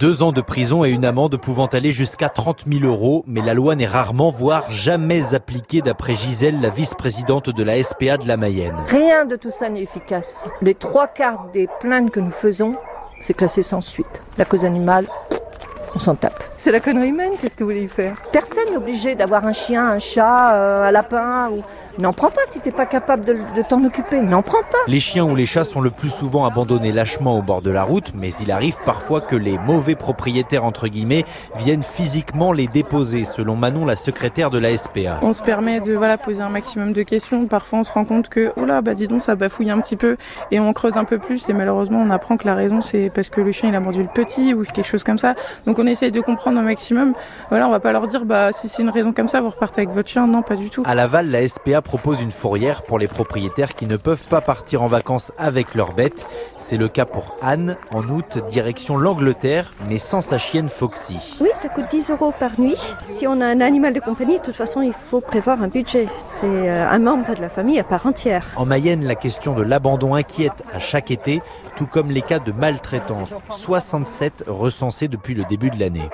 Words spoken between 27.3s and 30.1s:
au bord de la route, mais il arrive parfois que les mauvais